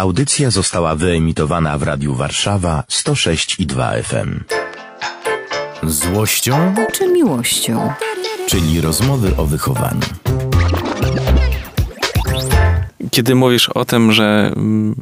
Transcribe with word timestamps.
Audycja 0.00 0.50
została 0.50 0.94
wyemitowana 0.94 1.78
w 1.78 1.82
Radiu 1.82 2.14
Warszawa 2.14 2.84
106 2.88 3.60
i 3.60 3.66
2 3.66 3.92
FM. 4.02 4.40
Złością 5.82 6.74
czy 6.92 7.12
miłością? 7.12 7.92
czyli 8.46 8.80
rozmowy 8.80 9.36
o 9.36 9.46
wychowaniu. 9.46 10.00
Kiedy 13.10 13.34
mówisz 13.34 13.68
o 13.68 13.84
tym, 13.84 14.12
że 14.12 14.52
mm, 14.56 14.94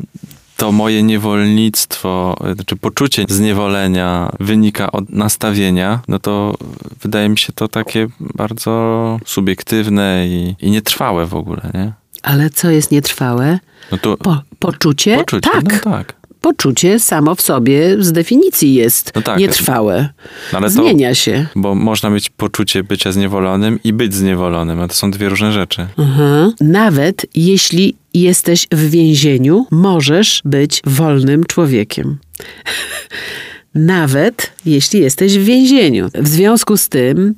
to 0.56 0.72
moje 0.72 1.02
niewolnictwo, 1.02 2.36
czy 2.66 2.76
poczucie 2.76 3.24
zniewolenia 3.28 4.32
wynika 4.40 4.92
od 4.92 5.10
nastawienia, 5.10 6.00
no 6.08 6.18
to 6.18 6.54
wydaje 7.02 7.28
mi 7.28 7.38
się 7.38 7.52
to 7.52 7.68
takie 7.68 8.06
bardzo 8.20 9.20
subiektywne 9.24 10.26
i, 10.28 10.56
i 10.60 10.70
nietrwałe 10.70 11.26
w 11.26 11.34
ogóle, 11.34 11.70
nie? 11.74 11.92
Ale 12.22 12.50
co 12.50 12.70
jest 12.70 12.90
nietrwałe? 12.90 13.58
No 13.92 13.98
to 13.98 14.16
Po, 14.16 14.42
poczucie? 14.58 15.16
poczucie, 15.16 15.50
Tak. 15.52 15.84
no 15.84 15.92
tak. 15.92 16.18
Poczucie 16.40 16.98
samo 17.00 17.34
w 17.34 17.40
sobie 17.40 17.96
z 18.04 18.12
definicji 18.12 18.74
jest 18.74 19.12
No 19.14 19.22
tak. 19.22 19.38
nietrwałe. 19.38 20.08
No 20.52 20.58
ale 20.58 20.66
to- 20.66 20.72
Zmienia 20.72 21.14
się. 21.14 21.46
Bo 21.56 21.74
można 21.74 22.10
mieć 22.10 22.30
poczucie 22.30 22.82
bycia 22.84 23.12
zniewolonym 23.12 23.78
i 23.84 23.92
być 23.92 24.14
zniewolonym, 24.14 24.80
a 24.80 24.88
to 24.88 24.94
są 24.94 25.10
dwie 25.10 25.28
różne 25.28 25.52
rzeczy. 25.52 25.86
Nawet 26.60 27.26
jeśli 27.34 27.96
jesteś 28.14 28.66
w 28.72 28.90
więzieniu, 28.90 29.66
możesz 29.70 30.42
być 30.44 30.80
wolnym 30.86 31.44
człowiekiem. 31.44 32.18
Nawet 33.74 34.52
jeśli 34.66 35.00
jesteś 35.00 35.38
w 35.38 35.44
więzieniu. 35.44 36.08
W 36.14 36.28
związku 36.28 36.76
z 36.76 36.88
tym, 36.88 37.34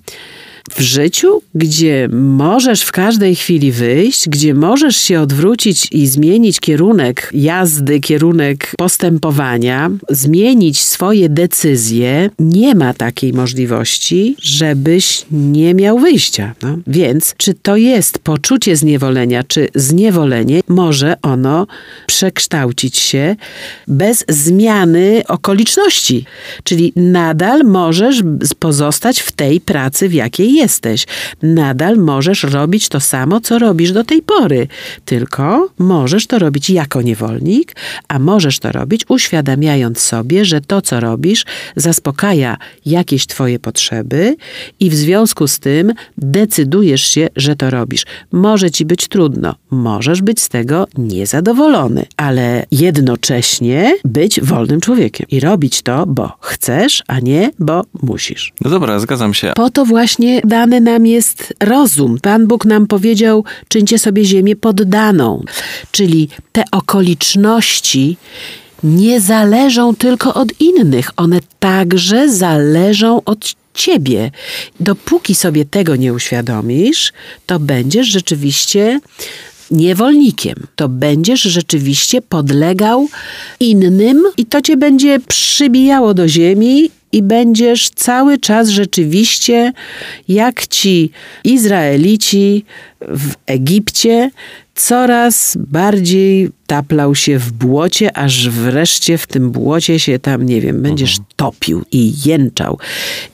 w 0.71 0.81
życiu, 0.81 1.43
gdzie 1.55 2.09
możesz 2.13 2.83
w 2.83 2.93
każdej 2.93 3.37
chwili 3.37 3.73
wyjść, 3.73 4.29
gdzie 4.29 4.55
możesz 4.55 4.97
się 4.97 5.21
odwrócić 5.21 5.89
i 5.93 6.07
zmienić 6.07 6.61
kierunek 6.61 7.31
jazdy, 7.35 8.01
kierunek 8.01 8.73
postępowania, 8.79 9.91
zmienić 10.11 10.81
swoje 10.81 11.29
decyzje, 11.29 12.31
nie 12.39 12.75
ma 12.75 12.95
takiej 12.95 13.33
możliwości, 13.33 14.37
żebyś 14.43 15.25
nie 15.31 15.75
miał 15.75 15.99
wyjścia. 15.99 16.55
No. 16.63 16.79
Więc 16.87 17.35
czy 17.37 17.55
to 17.55 17.77
jest 17.77 18.19
poczucie 18.19 18.77
zniewolenia, 18.77 19.45
czy 19.45 19.69
zniewolenie, 19.75 20.61
może 20.69 21.17
ono 21.23 21.67
przekształcić 22.07 22.97
się 22.97 23.37
bez 23.89 24.25
zmiany 24.29 25.23
okoliczności. 25.29 26.25
Czyli 26.65 26.93
nadal 26.97 27.65
możesz 27.65 28.23
pozostać 28.59 29.21
w 29.21 29.33
tej 29.33 29.61
pracy, 29.61 30.09
w 30.09 30.13
jakiej 30.13 30.50
jesteś. 30.55 31.07
Nadal 31.43 31.97
możesz 31.97 32.43
robić 32.43 32.89
to 32.89 33.01
samo, 33.01 33.41
co 33.41 33.59
robisz 33.59 33.93
do 33.93 34.05
tej 34.05 34.23
pory. 34.23 34.69
Tylko 35.05 35.69
możesz 35.79 36.27
to 36.27 36.39
robić 36.39 36.71
jako 36.71 37.03
niewolnik, 37.03 37.77
a 38.09 38.19
możesz 38.19 38.59
to 38.59 38.73
robić 38.73 39.05
uświadamiając 39.09 40.01
sobie, 40.01 40.45
że 40.45 40.61
to, 40.61 40.83
co 40.83 41.01
robisz, 41.01 41.45
zaspokaja 41.77 42.57
jakieś 42.87 43.27
twoje 43.27 43.59
potrzeby 43.59 44.37
i 44.81 44.91
w 44.91 44.95
związku 44.95 45.47
z 45.47 45.59
tym 45.59 45.93
decydujesz 46.19 47.03
się, 47.03 47.29
że 47.37 47.57
to 47.57 47.71
robisz. 47.71 48.07
Może 48.33 48.71
ci 48.71 48.85
być 48.85 49.09
trudno, 49.09 49.55
możesz 49.71 50.23
być 50.23 50.41
z 50.41 50.49
tego 50.49 50.87
niezadowolony, 50.99 52.07
ale 52.17 52.67
jednocześnie 52.71 53.97
być 54.05 54.41
wolnym 54.41 54.81
człowiekiem 54.81 55.27
i 55.31 55.41
robić 55.41 55.83
to, 55.83 56.07
bo 56.07 56.33
chcesz, 56.41 57.03
a 57.07 57.21
nie, 57.21 57.51
bo 57.59 57.85
musisz. 58.03 58.53
No 58.61 58.71
dobra, 58.71 58.99
zgadzam 58.99 59.35
się. 59.35 59.53
Po 59.57 59.71
to 59.71 59.85
właśnie 59.85 60.40
dany 60.45 60.81
nam 60.81 61.07
jest 61.07 61.55
rozum. 61.61 62.19
Pan 62.23 62.47
Bóg 62.47 62.65
nam 62.65 62.87
powiedział: 62.87 63.45
czyńcie 63.69 63.99
sobie 63.99 64.25
ziemię 64.25 64.57
poddaną. 64.57 65.43
Czyli 65.91 66.29
te 66.53 66.65
okoliczności 66.73 68.17
nie 68.83 69.21
zależą 69.21 69.95
tylko 69.95 70.35
od 70.35 70.61
innych, 70.61 71.11
one 71.17 71.41
także 71.59 72.29
zależą 72.29 73.25
od 73.25 73.55
ciebie. 73.75 74.31
Dopóki 74.81 75.35
sobie 75.35 75.65
tego 75.65 75.97
nie 75.97 76.13
uświadomisz, 76.13 77.13
to 77.47 77.59
będziesz 77.59 78.07
rzeczywiście 78.07 79.01
niewolnikiem. 79.71 80.67
To 80.77 80.89
będziesz 80.89 81.43
rzeczywiście 81.43 82.23
podlegał 82.23 83.09
innym 83.61 84.23
i 84.37 84.47
to 84.47 84.63
cię 84.63 84.77
będzie 84.77 85.21
przybijało 85.21 86.15
do 86.15 86.29
ziemi 86.29 86.91
i 87.13 87.23
będziesz 87.23 87.91
cały 87.91 88.39
czas 88.39 88.69
rzeczywiście 88.69 89.73
jak 90.29 90.67
ci 90.67 91.11
Izraelici 91.45 92.65
w 93.01 93.33
Egipcie 93.47 94.31
coraz 94.75 95.57
bardziej 95.61 96.51
taplał 96.67 97.15
się 97.15 97.39
w 97.39 97.53
błocie, 97.53 98.17
aż 98.17 98.49
wreszcie 98.49 99.19
w 99.19 99.27
tym 99.27 99.51
błocie 99.51 99.99
się 99.99 100.19
tam, 100.19 100.47
nie 100.47 100.61
wiem, 100.61 100.83
będziesz 100.83 101.17
topił 101.37 101.85
i 101.93 102.13
jęczał. 102.25 102.79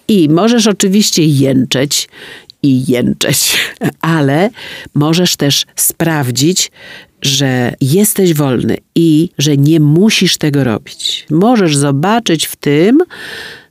I 0.08 0.28
możesz 0.28 0.66
oczywiście 0.66 1.26
jęczeć 1.26 2.08
i 2.62 2.92
jęczeć, 2.92 3.56
ale 4.00 4.50
możesz 4.94 5.36
też 5.36 5.66
sprawdzić, 5.76 6.70
że 7.22 7.74
jesteś 7.80 8.34
wolny 8.34 8.76
i 8.94 9.30
że 9.38 9.56
nie 9.56 9.80
musisz 9.80 10.36
tego 10.36 10.64
robić. 10.64 11.26
Możesz 11.30 11.76
zobaczyć 11.76 12.46
w 12.46 12.56
tym 12.56 13.02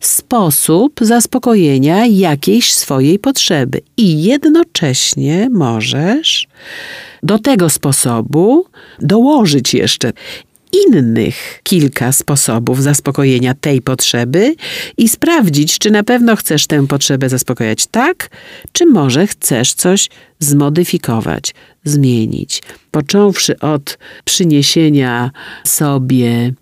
sposób 0.05 0.99
zaspokojenia 1.01 2.05
jakiejś 2.05 2.73
swojej 2.73 3.19
potrzeby 3.19 3.81
i 3.97 4.23
jednocześnie 4.23 5.49
możesz 5.51 6.47
do 7.23 7.39
tego 7.39 7.69
sposobu 7.69 8.65
dołożyć 8.99 9.73
jeszcze 9.73 10.13
innych 10.87 11.59
kilka 11.63 12.11
sposobów 12.11 12.83
zaspokojenia 12.83 13.53
tej 13.53 13.81
potrzeby 13.81 14.55
i 14.97 15.09
sprawdzić, 15.09 15.79
czy 15.79 15.91
na 15.91 16.03
pewno 16.03 16.35
chcesz 16.35 16.67
tę 16.67 16.87
potrzebę 16.87 17.29
zaspokojać 17.29 17.87
tak, 17.87 18.29
czy 18.71 18.85
może 18.85 19.27
chcesz 19.27 19.73
coś 19.73 20.09
zmodyfikować, 20.39 21.53
zmienić. 21.83 22.63
Począwszy 22.91 23.59
od 23.59 23.97
przyniesienia 24.25 25.31
sobie 25.63 26.53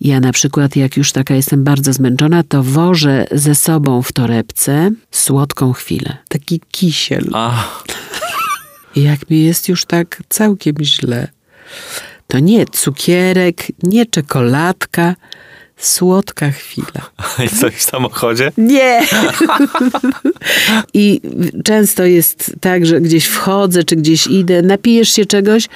ja 0.00 0.20
na 0.20 0.32
przykład, 0.32 0.76
jak 0.76 0.96
już 0.96 1.12
taka 1.12 1.34
jestem 1.34 1.64
bardzo 1.64 1.92
zmęczona, 1.92 2.42
to 2.42 2.62
wożę 2.62 3.26
ze 3.32 3.54
sobą 3.54 4.02
w 4.02 4.12
torebce 4.12 4.90
słodką 5.10 5.72
chwilę. 5.72 6.16
Taki 6.28 6.60
kisiel. 6.70 7.30
A, 7.32 7.64
I 8.96 9.02
jak 9.02 9.30
mi 9.30 9.44
jest 9.44 9.68
już 9.68 9.84
tak 9.84 10.22
całkiem 10.28 10.74
źle, 10.80 11.28
to 12.26 12.38
nie 12.38 12.66
cukierek, 12.66 13.66
nie 13.82 14.06
czekoladka, 14.06 15.14
słodka 15.76 16.50
chwila. 16.50 17.10
i 17.44 17.48
coś 17.48 17.74
w 17.74 17.82
samochodzie? 17.82 18.52
Nie! 18.58 19.02
I 20.94 21.20
często 21.64 22.04
jest 22.04 22.52
tak, 22.60 22.86
że 22.86 23.00
gdzieś 23.00 23.26
wchodzę, 23.26 23.84
czy 23.84 23.96
gdzieś 23.96 24.26
idę, 24.26 24.62
napijesz 24.62 25.08
się 25.08 25.26
czegoś, 25.26 25.68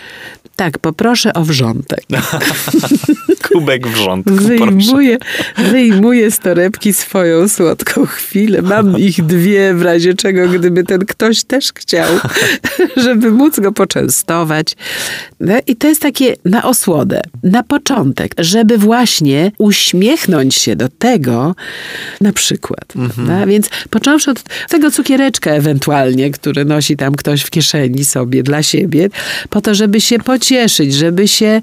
tak, 0.61 0.79
poproszę 0.79 1.33
o 1.35 1.45
wrzątek. 1.45 2.01
Kubek 3.53 3.89
wrzątku, 3.89 4.35
proszę. 4.35 4.49
Wyjmuję, 4.49 5.19
wyjmuję 5.59 6.31
z 6.31 6.39
torebki 6.39 6.93
swoją 6.93 7.49
słodką 7.49 8.07
chwilę. 8.07 8.63
Mam 8.63 8.99
ich 9.09 9.23
dwie 9.23 9.75
w 9.75 9.83
razie 9.83 10.15
czego, 10.15 10.49
gdyby 10.49 10.85
ten 10.85 11.07
ktoś 11.07 11.45
też 11.45 11.73
chciał, 11.75 12.09
żeby 12.97 13.31
móc 13.31 13.61
go 13.61 13.73
poczęstować. 13.73 14.77
No 15.41 15.55
i 15.67 15.77
to 15.77 15.89
jest 15.89 16.03
takie 16.03 16.37
na 16.45 16.63
osłodę, 16.63 17.23
na 17.43 17.63
początek, 17.63 18.35
żeby 18.39 18.79
właśnie 18.79 19.53
uśmiechnąć 19.91 20.55
się 20.55 20.77
do 20.77 20.89
tego, 20.89 21.55
na 22.21 22.33
przykład. 22.33 22.85
prawda? 22.93 23.47
Więc 23.47 23.71
począwszy 23.91 24.31
od 24.31 24.43
tego 24.69 24.91
cukiereczka 24.91 25.51
ewentualnie, 25.51 26.31
który 26.31 26.65
nosi 26.65 26.97
tam 26.97 27.15
ktoś 27.15 27.43
w 27.43 27.51
kieszeni 27.51 28.05
sobie 28.05 28.43
dla 28.43 28.63
siebie, 28.63 29.09
po 29.51 29.61
to, 29.61 29.75
żeby 29.75 30.01
się 30.01 30.19
pocieszyć, 30.19 30.95
żeby 30.95 31.29
się 31.29 31.61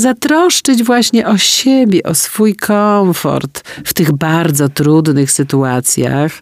zatroszczyć 0.00 0.82
właśnie 0.82 1.26
o 1.26 1.38
siebie, 1.38 2.02
o 2.02 2.14
swój 2.14 2.56
komfort 2.56 3.62
w 3.84 3.94
tych 3.94 4.12
bardzo 4.12 4.68
trudnych 4.68 5.32
sytuacjach. 5.32 6.32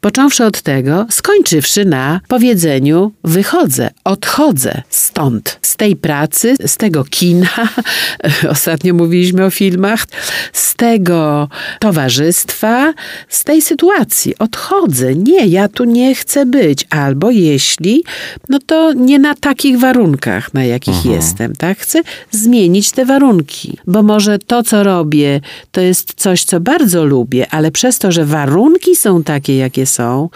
Począwszy 0.00 0.44
od 0.44 0.62
tego, 0.62 1.06
skończywszy 1.10 1.84
na 1.84 2.20
powiedzeniu 2.28 3.12
wychodzę, 3.24 3.90
odchodzę 4.04 4.82
stąd, 4.88 5.58
z 5.62 5.76
tej 5.76 5.96
pracy, 5.96 6.54
z 6.66 6.76
tego 6.76 7.04
kina, 7.04 7.68
ostatnio 8.50 8.94
mówiliśmy 8.94 9.44
o 9.44 9.50
filmach, 9.50 10.04
z 10.52 10.74
tego 10.74 11.48
towarzystwa, 11.80 12.94
z 13.28 13.44
tej 13.44 13.62
sytuacji. 13.62 14.38
Odchodzę, 14.38 15.14
nie, 15.14 15.46
ja 15.46 15.68
tu 15.68 15.84
nie 15.84 16.14
chcę 16.14 16.46
być. 16.46 16.86
Albo 16.90 17.30
jeśli, 17.30 18.04
no 18.48 18.58
to 18.66 18.92
nie 18.92 19.18
na 19.18 19.34
takich 19.34 19.78
warunkach, 19.78 20.54
na 20.54 20.64
jakich 20.64 21.04
jestem, 21.04 21.52
tak? 21.52 21.78
Chcę 21.78 22.02
zmienić 22.30 22.85
te 22.90 23.04
warunki, 23.04 23.78
bo 23.86 24.02
może 24.02 24.38
to, 24.38 24.62
co 24.62 24.82
robię, 24.82 25.40
to 25.70 25.80
jest 25.80 26.14
coś, 26.16 26.44
co 26.44 26.60
bardzo 26.60 27.04
lubię, 27.04 27.46
ale 27.50 27.70
przez 27.70 27.98
to, 27.98 28.12
że 28.12 28.24
warunki 28.24 28.96
są 28.96 29.22
takie, 29.22 29.56
jakie 29.56 29.86
są, 29.86 30.28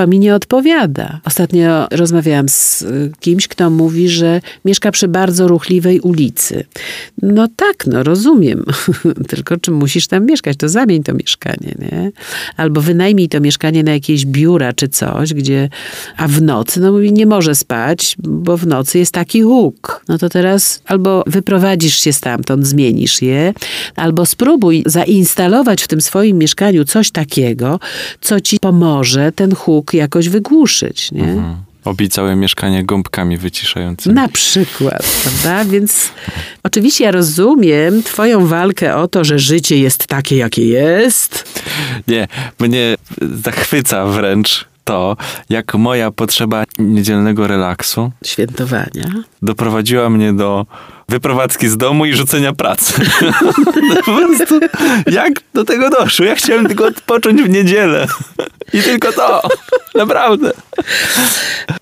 to 0.00 0.06
mi 0.06 0.18
nie 0.18 0.34
odpowiada. 0.34 1.20
Ostatnio 1.24 1.88
rozmawiałam 1.90 2.48
z 2.48 2.82
y, 2.82 3.12
kimś, 3.20 3.48
kto 3.48 3.70
mówi, 3.70 4.08
że 4.08 4.40
mieszka 4.64 4.90
przy 4.90 5.08
bardzo 5.08 5.48
ruchliwej 5.48 6.00
ulicy. 6.00 6.64
No 7.22 7.48
tak, 7.56 7.86
no 7.86 8.02
rozumiem. 8.02 8.64
Tylko 9.30 9.56
czy 9.56 9.70
musisz 9.70 10.06
tam 10.06 10.26
mieszkać, 10.26 10.56
to 10.56 10.68
zamień 10.68 11.02
to 11.02 11.14
mieszkanie, 11.14 11.74
nie? 11.78 12.12
Albo 12.56 12.80
wynajmij 12.80 13.28
to 13.28 13.40
mieszkanie 13.40 13.82
na 13.82 13.92
jakieś 13.92 14.26
biura 14.26 14.72
czy 14.72 14.88
coś, 14.88 15.34
gdzie... 15.34 15.68
A 16.16 16.28
w 16.28 16.42
nocy, 16.42 16.80
no 16.80 16.92
mówi, 16.92 17.12
nie 17.12 17.26
może 17.26 17.54
spać, 17.54 18.16
bo 18.18 18.56
w 18.56 18.66
nocy 18.66 18.98
jest 18.98 19.12
taki 19.12 19.42
huk. 19.42 20.04
No 20.08 20.18
to 20.18 20.28
teraz 20.28 20.82
albo 20.84 21.24
wyprowadzisz 21.26 21.98
się 21.98 22.12
stamtąd, 22.12 22.66
zmienisz 22.66 23.22
je, 23.22 23.54
albo 23.96 24.26
spróbuj 24.26 24.82
zainstalować 24.86 25.82
w 25.82 25.88
tym 25.88 26.00
swoim 26.00 26.38
mieszkaniu 26.38 26.84
coś 26.84 27.10
takiego, 27.10 27.80
co 28.20 28.40
ci 28.40 28.58
pomoże 28.58 29.32
ten 29.32 29.54
huk 29.54 29.89
jakoś 29.96 30.28
wygłuszyć, 30.28 31.12
nie? 31.12 31.22
Mhm. 31.22 31.56
Mieszkanie 32.36 32.84
gąbkami 32.84 33.36
wyciszającymi. 33.36 34.14
Na 34.14 34.28
przykład, 34.28 35.02
prawda? 35.22 35.64
Więc 35.64 36.10
oczywiście 36.62 37.04
ja 37.04 37.10
rozumiem 37.10 38.02
twoją 38.02 38.46
walkę 38.46 38.96
o 38.96 39.08
to, 39.08 39.24
że 39.24 39.38
życie 39.38 39.78
jest 39.78 40.06
takie, 40.06 40.36
jakie 40.36 40.66
jest. 40.66 41.60
Nie, 42.08 42.28
mnie 42.58 42.94
zachwyca 43.20 44.06
wręcz 44.06 44.64
to, 44.84 45.16
jak 45.48 45.74
moja 45.74 46.10
potrzeba 46.10 46.64
niedzielnego 46.78 47.46
relaksu 47.46 48.10
Świętowania. 48.24 49.04
doprowadziła 49.42 50.10
mnie 50.10 50.32
do 50.32 50.66
wyprowadzki 51.08 51.68
z 51.68 51.76
domu 51.76 52.06
i 52.06 52.14
rzucenia 52.14 52.52
pracy. 52.52 52.92
po 54.06 54.12
prostu, 54.16 54.60
jak 55.10 55.32
do 55.54 55.64
tego 55.64 55.90
doszło? 55.90 56.26
Ja 56.26 56.34
chciałem 56.34 56.66
tylko 56.66 56.84
odpocząć 56.84 57.42
w 57.42 57.48
niedzielę. 57.48 58.06
I 58.72 58.82
tylko 58.82 59.12
to. 59.12 59.42
Naprawdę. 59.94 60.52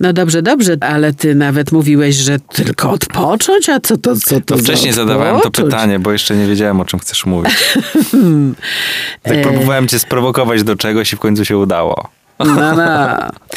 No 0.00 0.12
dobrze, 0.12 0.42
dobrze, 0.42 0.76
ale 0.80 1.12
ty 1.12 1.34
nawet 1.34 1.72
mówiłeś, 1.72 2.14
że 2.14 2.38
tylko 2.38 2.90
odpocząć, 2.90 3.68
a 3.68 3.80
co 3.80 3.96
to, 3.96 4.16
co 4.16 4.40
to 4.40 4.56
za 4.56 4.62
wcześniej 4.62 4.92
zadawałem 4.92 5.40
to 5.40 5.50
pytanie, 5.50 5.98
bo 5.98 6.12
jeszcze 6.12 6.36
nie 6.36 6.46
wiedziałem, 6.46 6.80
o 6.80 6.84
czym 6.84 6.98
chcesz 6.98 7.26
mówić. 7.26 7.74
Tak 9.22 9.36
E. 9.38 9.42
próbowałem 9.42 9.88
cię 9.88 9.98
sprowokować 9.98 10.62
do 10.62 10.76
czegoś 10.76 11.12
i 11.12 11.16
w 11.16 11.18
końcu 11.18 11.44
się 11.44 11.58
udało. 11.58 12.08
No, 12.38 12.76
no. 12.76 13.08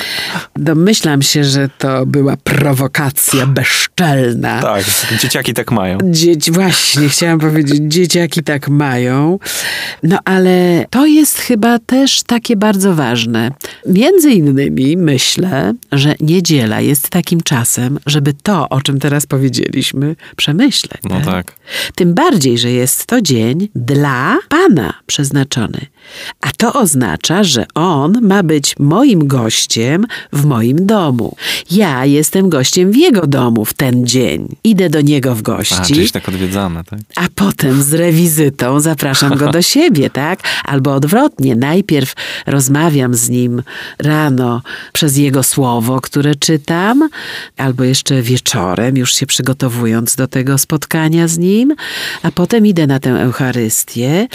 Domyślam 0.62 1.22
się, 1.22 1.44
że 1.44 1.70
to 1.78 2.06
była 2.06 2.38
prowokacja 2.38 3.48
bezczelna. 3.48 4.62
Tak, 4.62 4.86
dzieciaki 5.22 5.54
tak 5.54 5.72
mają. 5.72 5.98
Dzieci, 6.04 6.52
właśnie, 6.52 7.10
chciałam 7.10 7.40
powiedzieć, 7.40 7.80
dzieciaki 7.82 8.44
tak 8.44 8.70
mają. 8.70 9.40
No 10.04 10.20
ale 10.26 10.86
to 10.90 11.06
jest 11.06 11.40
chyba 11.40 11.80
też 11.80 12.24
takie 12.24 12.56
bardzo 12.56 12.96
ważne. 12.96 13.52
Między 13.88 14.32
innymi 14.32 14.98
myślę, 14.98 15.74
że 15.92 16.16
niedziela 16.20 16.82
jest 16.82 17.10
takim 17.10 17.42
czasem, 17.42 18.00
żeby 18.06 18.34
to, 18.44 18.70
o 18.70 18.82
czym 18.82 19.00
teraz 19.00 19.26
powiedzieliśmy, 19.26 20.16
przemyśleć. 20.36 21.02
No 21.10 21.22
tak. 21.26 21.54
Tym 21.96 22.14
bardziej, 22.14 22.58
że 22.58 22.72
jest 22.72 23.06
to 23.06 23.22
dzień 23.22 23.70
dla 23.76 24.38
Pana 24.50 24.94
przeznaczony. 25.06 25.86
A 26.42 26.48
to 26.58 26.74
oznacza, 26.74 27.44
że 27.44 27.66
On 27.76 28.20
ma 28.22 28.44
być 28.44 28.76
moim 28.80 29.28
gościem 29.28 30.06
w 30.34 30.46
moim 30.52 30.86
domu. 30.86 31.36
Ja 31.72 32.06
jestem 32.06 32.50
gościem 32.50 32.92
w 32.92 32.96
Jego 32.96 33.28
domu 33.28 33.66
w 33.66 33.74
ten 33.74 34.06
dzień. 34.08 34.56
Idę 34.64 34.90
do 34.90 35.02
Niego 35.02 35.36
w 35.36 35.40
A, 35.40 35.42
gości. 35.42 35.94
czyś 35.94 36.12
tak 36.12 36.30
odwiedzamy, 36.30 36.84
tak? 36.84 37.00
A 37.16 37.22
potem 37.36 37.84
z 37.84 37.94
rewizytą 37.94 38.80
zapraszam 38.80 39.38
go 39.38 39.52
do 39.52 39.62
siebie, 39.74 40.10
tak? 40.10 40.40
Albo 40.66 40.94
odwrotnie, 40.94 41.56
najpierw 41.56 42.14
rozmawiam 42.48 43.16
z 43.16 43.30
nim 43.30 43.64
rano 44.00 44.62
przez 44.94 45.18
jego 45.18 45.44
słowo, 45.44 46.02
które 46.02 46.36
czytam, 46.36 47.10
albo 47.58 47.84
jeszcze 47.84 48.22
wieczorem, 48.22 48.98
już 48.98 49.14
się 49.16 49.26
przygotowując 49.26 50.16
do 50.16 50.28
tego 50.28 50.58
spotkania 50.58 51.28
z 51.28 51.38
nim, 51.38 51.76
a 52.24 52.32
potem 52.32 52.66
idę 52.66 52.88
na 52.88 53.00
tę 53.00 53.10
Eucharystię, 53.10 54.28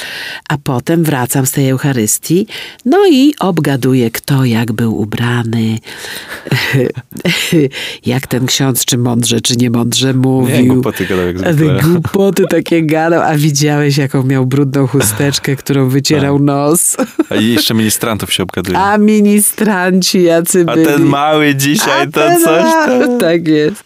a 0.48 0.58
potem 0.58 1.04
wracam 1.04 1.46
z 1.46 1.50
tej 1.50 1.68
Eucharystii, 1.68 2.46
no 2.84 3.06
i 3.10 3.34
obgaduję, 3.38 4.10
kto 4.10 4.44
jak 4.44 4.72
był 4.72 4.98
ubrany, 5.00 5.78
jak 8.06 8.26
ten 8.26 8.46
ksiądz, 8.46 8.84
czy 8.84 8.98
mądrze, 8.98 9.40
czy 9.40 9.56
nie 9.56 9.70
mądrze 9.70 10.14
mówił. 10.14 10.56
Nie, 10.56 10.66
głupoty 10.68 11.06
gadał 11.06 11.26
jak 11.26 11.36
A 11.44 11.52
zwykle. 11.52 11.80
głupoty 11.92 12.44
takie 12.50 12.82
gadał, 12.82 13.22
a 13.22 13.34
widziałeś, 13.36 13.96
jaką 13.96 14.22
miał 14.22 14.46
brudną 14.46 14.86
chusteczkę, 14.86 15.56
którą 15.56 15.88
wycierał 15.88 16.36
Tak. 16.36 16.44
nos. 16.46 16.96
A 17.30 17.34
jeszcze 17.34 17.74
ministrantów 17.74 18.32
się 18.32 18.42
obgaduje. 18.42 18.78
A 18.86 18.98
ministranci 18.98 20.22
jacy 20.22 20.64
A 20.68 20.74
byli. 20.74 20.86
ten 20.86 21.04
mały 21.04 21.54
dzisiaj 21.54 22.02
A 22.02 22.06
to 22.06 22.20
coś 22.44 22.72
tam. 22.72 23.18
Tak 23.18 23.48
jest. 23.48 23.84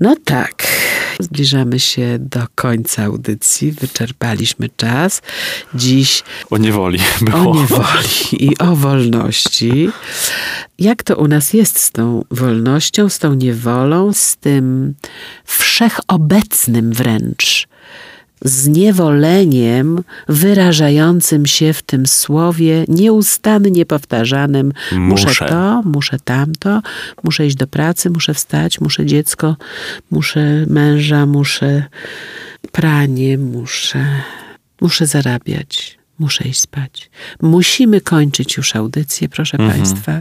No 0.00 0.16
tak. 0.24 0.57
Zbliżamy 1.20 1.80
się 1.80 2.18
do 2.20 2.46
końca 2.54 3.04
audycji. 3.04 3.72
Wyczerpaliśmy 3.72 4.68
czas. 4.76 5.22
Dziś 5.74 6.22
O 6.50 6.58
niewoli 6.58 6.98
o 7.20 7.24
było. 7.24 7.54
niewoli 7.54 8.08
i 8.32 8.58
o 8.58 8.76
wolności. 8.76 9.90
Jak 10.78 11.02
to 11.02 11.16
u 11.16 11.28
nas 11.28 11.52
jest 11.52 11.78
z 11.80 11.90
tą 11.90 12.24
wolnością, 12.30 13.08
z 13.08 13.18
tą 13.18 13.34
niewolą, 13.34 14.12
z 14.12 14.36
tym 14.36 14.94
wszechobecnym 15.44 16.92
wręcz 16.92 17.68
zniewoleniem 18.44 20.02
wyrażającym 20.28 21.46
się 21.46 21.72
w 21.72 21.82
tym 21.82 22.06
słowie 22.06 22.84
nieustannie 22.88 23.86
powtarzanym 23.86 24.72
muszę 24.92 25.28
Muszę. 25.28 25.46
to, 25.46 25.82
muszę 25.84 26.18
tamto, 26.24 26.82
muszę 27.22 27.46
iść 27.46 27.56
do 27.56 27.66
pracy, 27.66 28.10
muszę 28.10 28.34
wstać, 28.34 28.80
muszę 28.80 29.06
dziecko, 29.06 29.56
muszę 30.10 30.66
męża, 30.66 31.26
muszę 31.26 31.82
pranie, 32.72 33.38
muszę, 33.38 34.06
muszę 34.80 35.06
zarabiać. 35.06 35.97
Muszę 36.18 36.44
iść 36.44 36.60
spać. 36.60 37.10
Musimy 37.42 38.00
kończyć 38.00 38.56
już 38.56 38.76
audycję, 38.76 39.28
proszę 39.28 39.58
Państwa. 39.58 40.12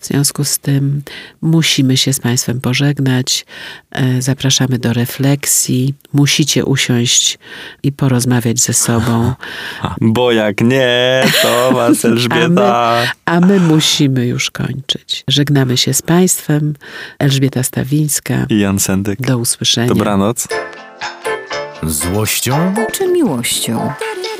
W 0.00 0.06
związku 0.06 0.44
z 0.44 0.58
tym 0.58 1.02
musimy 1.42 1.96
się 1.96 2.12
z 2.12 2.20
Państwem 2.20 2.60
pożegnać. 2.60 3.46
E, 3.90 4.22
Zapraszamy 4.22 4.78
do 4.78 4.92
refleksji. 4.92 5.94
Musicie 6.12 6.64
usiąść 6.64 7.38
i 7.82 7.92
porozmawiać 7.92 8.60
ze 8.60 8.72
sobą. 8.72 9.32
Bo 10.00 10.32
jak 10.32 10.60
nie, 10.60 11.24
to 11.42 11.72
was 11.72 12.04
A 12.04 12.08
my, 12.08 12.14
Elżbieta. 12.14 13.02
a 13.24 13.40
my 13.40 13.60
musimy 13.60 14.26
już 14.26 14.50
kończyć. 14.50 15.24
Żegnamy 15.28 15.76
się 15.76 15.94
z 15.94 16.02
Państwem. 16.02 16.74
Elżbieta 17.18 17.62
Stawińska. 17.62 18.46
I 18.48 18.58
Jan 18.58 18.78
Sendek. 18.78 19.20
Do 19.20 19.38
usłyszenia. 19.38 19.88
Dobranoc. 19.88 20.48
Złością, 21.82 22.74
czy 22.92 23.08
miłością? 23.12 23.92